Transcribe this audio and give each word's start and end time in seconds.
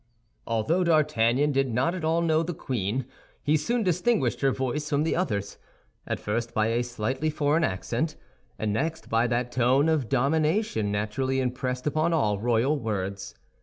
Although 0.47 0.83
D'Artagnan 0.85 1.51
did 1.51 1.71
not 1.71 1.93
at 1.93 2.03
all 2.03 2.23
know 2.23 2.41
the 2.41 2.55
queen, 2.55 3.05
he 3.43 3.55
soon 3.55 3.83
distinguished 3.83 4.41
her 4.41 4.49
voice 4.51 4.89
from 4.89 5.03
the 5.03 5.15
others, 5.15 5.59
at 6.07 6.19
first 6.19 6.55
by 6.55 6.69
a 6.69 6.81
slightly 6.81 7.29
foreign 7.29 7.63
accent, 7.63 8.15
and 8.57 8.73
next 8.73 9.09
by 9.09 9.27
that 9.27 9.51
tone 9.51 9.87
of 9.87 10.09
domination 10.09 10.91
naturally 10.91 11.39
impressed 11.39 11.85
upon 11.85 12.13
all 12.13 12.39
royal 12.39 12.79
words. 12.79 13.35